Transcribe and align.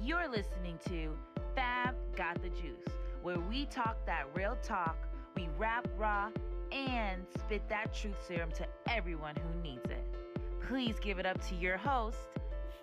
You're 0.00 0.28
listening 0.28 0.78
to 0.88 1.16
Fab 1.56 1.94
Got 2.14 2.40
the 2.40 2.50
Juice, 2.50 2.94
where 3.20 3.40
we 3.40 3.66
talk 3.66 3.96
that 4.06 4.26
real 4.32 4.56
talk, 4.62 4.96
we 5.34 5.48
rap 5.58 5.88
raw, 5.96 6.30
and 6.70 7.22
spit 7.36 7.68
that 7.68 7.92
truth 7.92 8.14
serum 8.26 8.50
to 8.52 8.66
everyone 8.88 9.34
who 9.34 9.60
needs 9.60 9.90
it. 9.90 10.04
Please 10.68 10.94
give 11.00 11.18
it 11.18 11.26
up 11.26 11.44
to 11.48 11.56
your 11.56 11.76
host, 11.76 12.16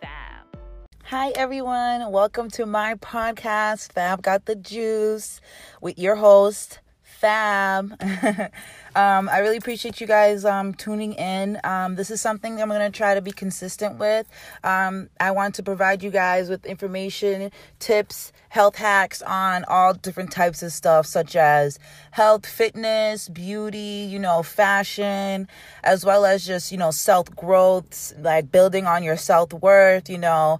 Fab. 0.02 0.60
Hi, 1.06 1.30
everyone. 1.38 2.12
Welcome 2.12 2.50
to 2.52 2.66
my 2.66 2.96
podcast, 2.96 3.94
Fab 3.94 4.22
Got 4.22 4.46
the 4.46 4.56
Juice, 4.56 5.40
with 5.80 5.98
your 5.98 6.18
host, 6.18 6.82
Fab. 7.16 7.98
um, 8.96 9.30
I 9.30 9.40
really 9.40 9.58
appreciate 9.58 10.02
you 10.02 10.08
guys 10.08 10.44
um, 10.44 10.74
tuning 10.74 11.14
in. 11.14 11.60
Um, 11.64 11.96
this 11.96 12.12
is 12.12 12.20
something 12.20 12.62
I'm 12.62 12.68
going 12.68 12.82
to 12.82 12.96
try 12.96 13.16
to 13.16 13.22
be 13.22 13.32
consistent 13.32 13.98
with. 13.98 14.28
Um, 14.64 15.10
I 15.20 15.32
want 15.32 15.56
to 15.56 15.64
provide 15.64 16.04
you 16.04 16.12
guys 16.12 16.50
with 16.50 16.66
information, 16.66 17.52
tips, 17.80 18.34
health 18.50 18.76
hacks 18.76 19.22
on 19.22 19.64
all 19.70 19.94
different 19.94 20.32
types 20.32 20.62
of 20.62 20.74
stuff, 20.74 21.06
such 21.06 21.36
as 21.36 21.80
health, 22.12 22.46
fitness, 22.46 23.30
beauty, 23.30 24.08
you 24.10 24.20
know, 24.20 24.44
fashion, 24.44 25.48
as 25.84 26.06
well 26.06 26.26
as 26.26 26.46
just, 26.46 26.72
you 26.72 26.78
know, 26.78 26.92
self 26.92 27.34
growth, 27.36 28.14
like 28.20 28.52
building 28.52 28.86
on 28.86 29.04
your 29.04 29.18
self 29.18 29.54
worth, 29.54 30.10
you 30.10 30.18
know, 30.18 30.60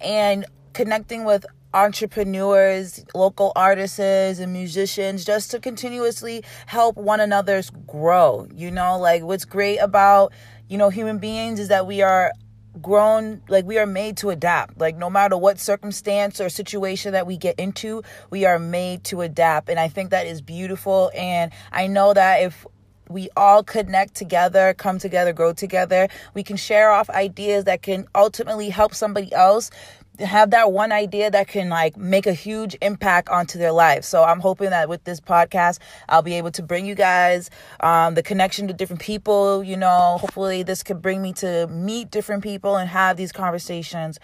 and 0.00 0.46
connecting 0.72 1.24
with 1.24 1.44
entrepreneurs, 1.72 3.04
local 3.14 3.52
artists, 3.56 3.98
and 3.98 4.52
musicians 4.52 5.24
just 5.24 5.50
to 5.52 5.60
continuously 5.60 6.42
help 6.66 6.96
one 6.96 7.20
another's 7.20 7.70
grow. 7.86 8.48
You 8.54 8.70
know, 8.70 8.98
like 8.98 9.22
what's 9.22 9.44
great 9.44 9.78
about, 9.78 10.32
you 10.68 10.78
know, 10.78 10.90
human 10.90 11.18
beings 11.18 11.60
is 11.60 11.68
that 11.68 11.86
we 11.86 12.02
are 12.02 12.32
grown 12.80 13.42
like 13.48 13.64
we 13.64 13.78
are 13.78 13.86
made 13.86 14.16
to 14.18 14.30
adapt. 14.30 14.78
Like 14.78 14.96
no 14.96 15.10
matter 15.10 15.36
what 15.36 15.58
circumstance 15.58 16.40
or 16.40 16.48
situation 16.48 17.12
that 17.12 17.26
we 17.26 17.36
get 17.36 17.58
into 17.58 18.02
we 18.30 18.44
are 18.44 18.58
made 18.58 19.04
to 19.04 19.22
adapt. 19.22 19.68
And 19.68 19.78
i 19.78 19.88
think 19.88 20.10
that 20.10 20.26
is 20.26 20.40
beautiful. 20.40 21.10
And 21.14 21.52
i 21.72 21.86
know 21.86 22.14
that 22.14 22.42
if 22.42 22.64
we 23.10 23.28
all 23.36 23.62
connect 23.62 24.14
together, 24.14 24.72
come 24.74 24.98
together, 24.98 25.32
grow 25.32 25.52
together. 25.52 26.08
We 26.34 26.42
can 26.42 26.56
share 26.56 26.90
off 26.90 27.10
ideas 27.10 27.64
that 27.64 27.82
can 27.82 28.06
ultimately 28.14 28.70
help 28.70 28.94
somebody 28.94 29.32
else 29.32 29.70
have 30.18 30.50
that 30.50 30.72
one 30.72 30.92
idea 30.92 31.30
that 31.30 31.48
can 31.48 31.68
like 31.68 31.96
make 31.96 32.26
a 32.26 32.32
huge 32.32 32.76
impact 32.82 33.28
onto 33.28 33.58
their 33.58 33.72
life. 33.72 34.04
So 34.04 34.22
I'm 34.22 34.40
hoping 34.40 34.70
that 34.70 34.88
with 34.88 35.04
this 35.04 35.20
podcast, 35.20 35.78
I'll 36.08 36.22
be 36.22 36.34
able 36.34 36.50
to 36.52 36.62
bring 36.62 36.86
you 36.86 36.94
guys 36.94 37.50
um, 37.80 38.14
the 38.14 38.22
connection 38.22 38.68
to 38.68 38.74
different 38.74 39.00
people. 39.00 39.64
You 39.64 39.76
know, 39.76 40.18
hopefully 40.20 40.62
this 40.62 40.82
could 40.82 41.00
bring 41.00 41.22
me 41.22 41.32
to 41.34 41.66
meet 41.68 42.10
different 42.10 42.42
people 42.42 42.76
and 42.76 42.88
have 42.88 43.16
these 43.16 43.32
conversations. 43.32 44.18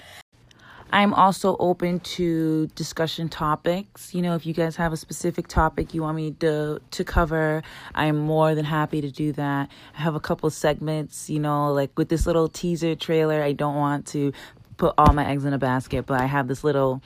I'm 0.92 1.12
also 1.14 1.56
open 1.58 2.00
to 2.00 2.68
discussion 2.68 3.28
topics. 3.28 4.14
You 4.14 4.22
know, 4.22 4.34
if 4.34 4.46
you 4.46 4.54
guys 4.54 4.76
have 4.76 4.92
a 4.92 4.96
specific 4.96 5.48
topic 5.48 5.94
you 5.94 6.02
want 6.02 6.16
me 6.16 6.32
to 6.40 6.80
to 6.90 7.04
cover, 7.04 7.62
I'm 7.94 8.16
more 8.16 8.54
than 8.54 8.64
happy 8.64 9.00
to 9.00 9.10
do 9.10 9.32
that. 9.32 9.68
I 9.96 10.00
have 10.00 10.14
a 10.14 10.20
couple 10.20 10.48
segments, 10.50 11.28
you 11.28 11.40
know, 11.40 11.72
like 11.72 11.90
with 11.98 12.08
this 12.08 12.26
little 12.26 12.48
teaser 12.48 12.94
trailer, 12.94 13.42
I 13.42 13.52
don't 13.52 13.76
want 13.76 14.06
to 14.08 14.32
put 14.76 14.94
all 14.96 15.12
my 15.12 15.26
eggs 15.26 15.44
in 15.44 15.52
a 15.52 15.58
basket, 15.58 16.06
but 16.06 16.20
I 16.20 16.26
have 16.26 16.48
this 16.48 16.62
little 16.62 17.02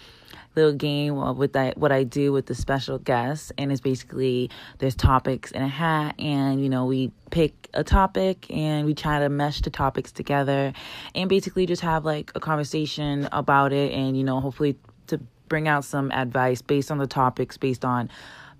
little 0.56 0.72
game 0.72 1.36
with 1.36 1.52
that 1.52 1.78
what 1.78 1.92
I 1.92 2.02
do 2.02 2.32
with 2.32 2.46
the 2.46 2.54
special 2.54 2.98
guests 2.98 3.52
and 3.56 3.70
it's 3.70 3.80
basically 3.80 4.50
there's 4.78 4.94
topics 4.94 5.50
in 5.52 5.62
a 5.62 5.68
hat 5.68 6.16
and 6.18 6.62
you 6.62 6.68
know 6.68 6.86
we 6.86 7.12
pick 7.30 7.68
a 7.72 7.84
topic 7.84 8.46
and 8.50 8.84
we 8.84 8.94
try 8.94 9.20
to 9.20 9.28
mesh 9.28 9.60
the 9.60 9.70
topics 9.70 10.10
together 10.10 10.72
and 11.14 11.28
basically 11.28 11.66
just 11.66 11.82
have 11.82 12.04
like 12.04 12.32
a 12.34 12.40
conversation 12.40 13.28
about 13.30 13.72
it 13.72 13.92
and 13.92 14.16
you 14.16 14.24
know 14.24 14.40
hopefully 14.40 14.76
to 15.06 15.20
bring 15.48 15.68
out 15.68 15.84
some 15.84 16.10
advice 16.10 16.62
based 16.62 16.90
on 16.90 16.98
the 16.98 17.06
topics 17.06 17.56
based 17.56 17.84
on 17.84 18.10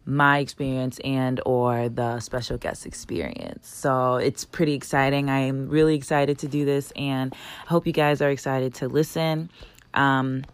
my 0.06 0.38
experience 0.38 0.98
and 1.04 1.40
or 1.44 1.88
the 1.88 2.18
special 2.20 2.56
guest 2.56 2.86
experience. 2.86 3.68
So 3.68 4.16
it's 4.16 4.44
pretty 4.44 4.74
exciting. 4.74 5.28
I 5.28 5.40
am 5.40 5.68
really 5.68 5.94
excited 5.94 6.38
to 6.38 6.48
do 6.48 6.64
this 6.64 6.90
and 6.96 7.34
I 7.66 7.68
hope 7.68 7.86
you 7.86 7.92
guys 7.92 8.22
are 8.22 8.30
excited 8.30 8.74
to 8.74 8.88
listen. 8.88 9.50
Um 9.94 10.44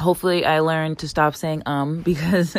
hopefully 0.00 0.44
I 0.44 0.60
learned 0.60 0.98
to 1.00 1.08
stop 1.08 1.34
saying 1.34 1.62
um 1.66 2.00
because 2.02 2.56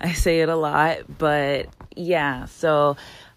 I 0.00 0.12
say 0.12 0.40
it 0.40 0.48
a 0.48 0.56
lot, 0.56 0.98
but 1.18 1.68
yeah, 1.94 2.46
so 2.46 2.96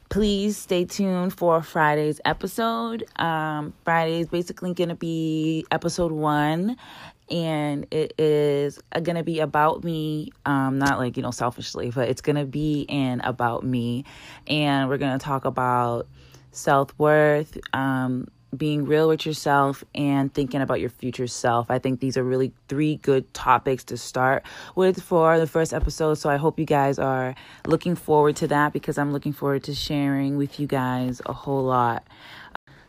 please 0.09 0.57
stay 0.57 0.85
tuned 0.85 1.33
for 1.33 1.61
Friday's 1.61 2.21
episode. 2.25 3.03
Um, 3.17 3.73
Friday 3.83 4.21
is 4.21 4.27
basically 4.27 4.73
going 4.73 4.89
to 4.89 4.95
be 4.95 5.65
episode 5.71 6.11
one, 6.11 6.77
and 7.29 7.87
it 7.91 8.13
is 8.19 8.79
going 9.03 9.15
to 9.15 9.23
be 9.23 9.39
about 9.39 9.83
me 9.83 10.31
um 10.45 10.77
not 10.77 10.99
like 10.99 11.17
you 11.17 11.23
know 11.23 11.31
selfishly 11.31 11.89
but 11.89 12.07
it's 12.07 12.21
going 12.21 12.35
to 12.35 12.45
be 12.45 12.81
in 12.87 13.19
about 13.21 13.63
me 13.63 14.05
and 14.47 14.89
we're 14.89 14.97
going 14.97 15.17
to 15.17 15.23
talk 15.23 15.45
about 15.45 16.07
self-worth 16.51 17.57
um 17.73 18.27
being 18.55 18.85
real 18.85 19.07
with 19.07 19.25
yourself 19.25 19.83
and 19.93 20.33
thinking 20.33 20.61
about 20.61 20.79
your 20.79 20.89
future 20.89 21.27
self. 21.27 21.69
I 21.69 21.79
think 21.79 21.99
these 21.99 22.17
are 22.17 22.23
really 22.23 22.51
three 22.67 22.97
good 22.97 23.33
topics 23.33 23.83
to 23.85 23.97
start 23.97 24.43
with 24.75 25.01
for 25.01 25.39
the 25.39 25.47
first 25.47 25.73
episode. 25.73 26.15
So 26.15 26.29
I 26.29 26.37
hope 26.37 26.59
you 26.59 26.65
guys 26.65 26.99
are 26.99 27.35
looking 27.65 27.95
forward 27.95 28.35
to 28.37 28.47
that 28.47 28.73
because 28.73 28.97
I'm 28.97 29.11
looking 29.11 29.33
forward 29.33 29.63
to 29.65 29.75
sharing 29.75 30.37
with 30.37 30.59
you 30.59 30.67
guys 30.67 31.21
a 31.25 31.33
whole 31.33 31.63
lot. 31.63 32.05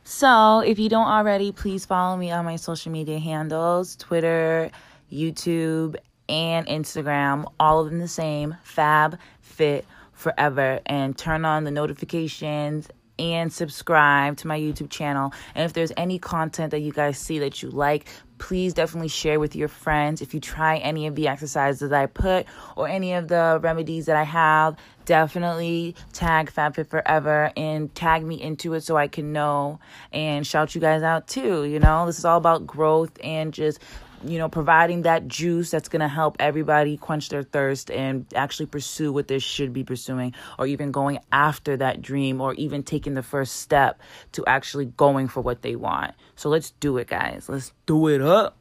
So, 0.08 0.60
if 0.60 0.78
you 0.78 0.88
don't 0.88 1.08
already, 1.08 1.50
please 1.50 1.84
follow 1.84 2.16
me 2.16 2.30
on 2.30 2.44
my 2.44 2.54
social 2.54 2.92
media 2.92 3.18
handles 3.18 3.96
Twitter, 3.96 4.70
YouTube, 5.12 5.96
and 6.28 6.64
Instagram. 6.68 7.50
All 7.58 7.80
of 7.80 7.90
them 7.90 7.98
the 7.98 8.06
same 8.06 8.56
Fab 8.62 9.18
Fit 9.40 9.84
Forever. 10.12 10.80
And 10.86 11.18
turn 11.18 11.44
on 11.44 11.64
the 11.64 11.72
notifications 11.72 12.88
and 13.18 13.52
subscribe 13.52 14.36
to 14.38 14.46
my 14.46 14.58
YouTube 14.58 14.90
channel. 14.90 15.32
And 15.54 15.64
if 15.64 15.72
there's 15.72 15.92
any 15.96 16.18
content 16.18 16.70
that 16.72 16.80
you 16.80 16.92
guys 16.92 17.18
see 17.18 17.38
that 17.40 17.62
you 17.62 17.70
like, 17.70 18.06
please 18.38 18.74
definitely 18.74 19.08
share 19.08 19.40
with 19.40 19.56
your 19.56 19.68
friends. 19.68 20.20
If 20.20 20.34
you 20.34 20.40
try 20.40 20.76
any 20.78 21.06
of 21.06 21.14
the 21.14 21.28
exercises 21.28 21.88
that 21.88 21.98
I 21.98 22.06
put 22.06 22.46
or 22.76 22.88
any 22.88 23.14
of 23.14 23.28
the 23.28 23.58
remedies 23.62 24.06
that 24.06 24.16
I 24.16 24.24
have, 24.24 24.76
definitely 25.04 25.94
tag 26.12 26.50
FabFit 26.50 26.88
Forever 26.88 27.50
and 27.56 27.94
tag 27.94 28.24
me 28.24 28.40
into 28.40 28.74
it 28.74 28.82
so 28.82 28.96
I 28.96 29.08
can 29.08 29.32
know 29.32 29.80
and 30.12 30.46
shout 30.46 30.74
you 30.74 30.80
guys 30.80 31.02
out 31.02 31.28
too. 31.28 31.64
You 31.64 31.80
know, 31.80 32.06
this 32.06 32.18
is 32.18 32.24
all 32.24 32.38
about 32.38 32.66
growth 32.66 33.18
and 33.22 33.52
just 33.52 33.80
you 34.24 34.38
know, 34.38 34.48
providing 34.48 35.02
that 35.02 35.28
juice 35.28 35.70
that's 35.70 35.88
going 35.88 36.00
to 36.00 36.08
help 36.08 36.36
everybody 36.38 36.96
quench 36.96 37.28
their 37.28 37.42
thirst 37.42 37.90
and 37.90 38.26
actually 38.34 38.66
pursue 38.66 39.12
what 39.12 39.28
they 39.28 39.38
should 39.38 39.72
be 39.72 39.84
pursuing, 39.84 40.34
or 40.58 40.66
even 40.66 40.90
going 40.90 41.18
after 41.32 41.76
that 41.76 42.02
dream, 42.02 42.40
or 42.40 42.54
even 42.54 42.82
taking 42.82 43.14
the 43.14 43.22
first 43.22 43.56
step 43.56 44.00
to 44.32 44.44
actually 44.46 44.86
going 44.86 45.28
for 45.28 45.40
what 45.40 45.62
they 45.62 45.76
want. 45.76 46.14
So 46.34 46.48
let's 46.48 46.70
do 46.70 46.98
it, 46.98 47.08
guys. 47.08 47.48
Let's 47.48 47.72
do 47.86 48.08
it 48.08 48.22
up. 48.22 48.56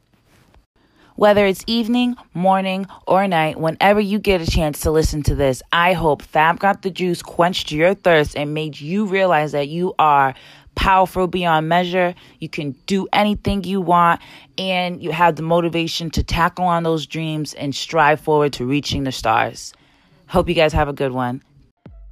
Whether 1.16 1.46
it's 1.46 1.64
evening, 1.66 2.16
morning, 2.34 2.86
or 3.06 3.26
night, 3.26 3.58
whenever 3.58 4.00
you 4.00 4.18
get 4.18 4.42
a 4.42 4.46
chance 4.46 4.80
to 4.80 4.90
listen 4.90 5.22
to 5.22 5.34
this, 5.34 5.62
I 5.72 5.94
hope 5.94 6.20
Fab 6.20 6.58
Got 6.58 6.82
the 6.82 6.90
Juice 6.90 7.22
quenched 7.22 7.72
your 7.72 7.94
thirst 7.94 8.36
and 8.36 8.52
made 8.52 8.78
you 8.78 9.06
realize 9.06 9.52
that 9.52 9.68
you 9.68 9.94
are 9.98 10.34
powerful 10.76 11.26
beyond 11.26 11.68
measure. 11.68 12.14
You 12.38 12.48
can 12.48 12.72
do 12.86 13.08
anything 13.12 13.64
you 13.64 13.80
want, 13.80 14.20
and 14.56 15.02
you 15.02 15.10
have 15.10 15.34
the 15.34 15.42
motivation 15.42 16.10
to 16.10 16.22
tackle 16.22 16.66
on 16.66 16.84
those 16.84 17.06
dreams 17.06 17.54
and 17.54 17.74
strive 17.74 18.20
forward 18.20 18.52
to 18.54 18.64
reaching 18.64 19.02
the 19.02 19.12
stars. 19.12 19.72
Hope 20.28 20.48
you 20.48 20.54
guys 20.54 20.72
have 20.72 20.88
a 20.88 20.92
good 20.92 21.12
one. 21.12 21.42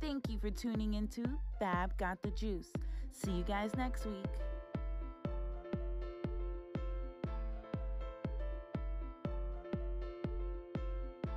Thank 0.01 0.29
you 0.29 0.39
for 0.39 0.51
tuning 0.51 0.95
into 0.95 1.25
Fab 1.59 1.97
Got 1.99 2.23
the 2.23 2.31
Juice. 2.31 2.73
See 3.13 3.31
you 3.31 3.45
guys 3.45 3.71
next 3.77 4.05
week. 4.05 4.27